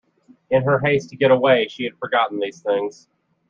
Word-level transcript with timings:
In 0.49 0.63
her 0.63 0.79
haste 0.79 1.11
to 1.11 1.15
get 1.15 1.29
away 1.29 1.67
she 1.67 1.83
had 1.83 1.95
forgotten 1.99 2.39
these 2.39 2.61
things. 2.63 3.07